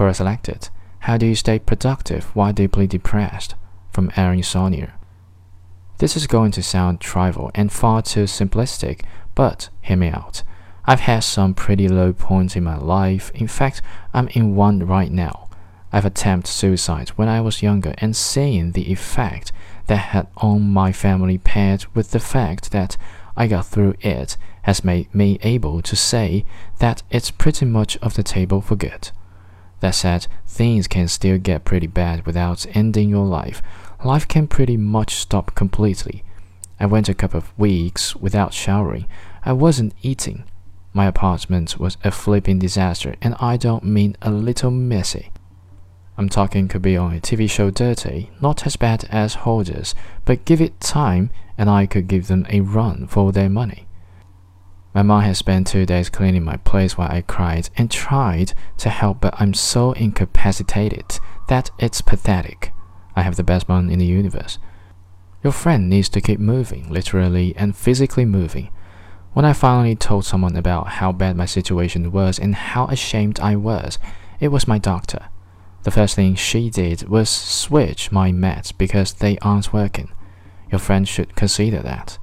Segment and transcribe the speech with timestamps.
[0.00, 0.70] Quora selected.
[1.00, 3.54] How do you stay productive while deeply depressed?
[3.92, 4.92] From Aaron Sonier.
[5.98, 9.02] This is going to sound trivial and far too simplistic,
[9.34, 10.42] but hear me out.
[10.86, 13.30] I've had some pretty low points in my life.
[13.34, 13.82] In fact,
[14.14, 15.50] I'm in one right now.
[15.92, 19.52] I've attempted suicide when I was younger and seeing the effect
[19.88, 22.96] that had on my family paired with the fact that
[23.36, 26.46] I got through it has made me able to say
[26.78, 29.10] that it's pretty much off the table for good.
[29.80, 33.62] That said, things can still get pretty bad without ending your life.
[34.04, 36.24] Life can pretty much stop completely.
[36.78, 39.06] I went a couple of weeks without showering.
[39.44, 40.44] I wasn't eating.
[40.92, 45.30] My apartment was a flipping disaster, and I don't mean a little messy.
[46.18, 50.44] I'm talking could be on a TV show dirty, not as bad as Hoarders, but
[50.44, 53.86] give it time and I could give them a run for their money.
[54.92, 58.88] My mom has spent two days cleaning my place while I cried and tried to
[58.88, 62.72] help, but I'm so incapacitated that it's pathetic.
[63.14, 64.58] I have the best mom in the universe.
[65.44, 68.70] Your friend needs to keep moving, literally and physically moving.
[69.32, 73.54] When I finally told someone about how bad my situation was and how ashamed I
[73.54, 73.98] was,
[74.40, 75.26] it was my doctor.
[75.84, 80.10] The first thing she did was switch my meds because they aren't working.
[80.70, 82.18] Your friend should consider that.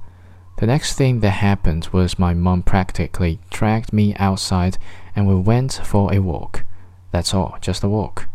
[0.58, 4.76] The next thing that happened was my mom practically dragged me outside
[5.14, 6.64] and we went for a walk.
[7.12, 8.28] That's all, just a walk.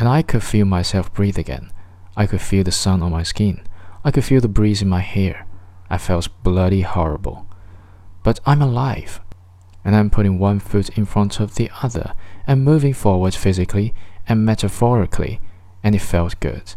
[0.00, 1.70] And I could feel myself breathe again.
[2.16, 3.62] I could feel the sun on my skin.
[4.04, 5.46] I could feel the breeze in my hair.
[5.88, 7.46] I felt bloody horrible.
[8.24, 9.20] But I'm alive.
[9.84, 12.14] And I'm putting one foot in front of the other
[12.48, 13.94] and moving forward physically
[14.28, 15.40] and metaphorically,
[15.84, 16.74] and it felt good.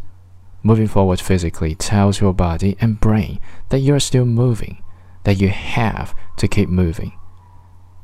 [0.62, 4.82] Moving forward physically tells your body and brain that you're still moving,
[5.24, 7.12] that you have to keep moving.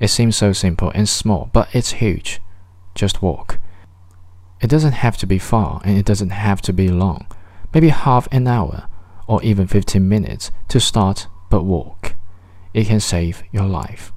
[0.00, 2.40] It seems so simple and small, but it's huge.
[2.94, 3.58] Just walk.
[4.60, 7.26] It doesn't have to be far and it doesn't have to be long.
[7.72, 8.88] Maybe half an hour
[9.26, 12.14] or even 15 minutes to start, but walk.
[12.74, 14.12] It can save your life.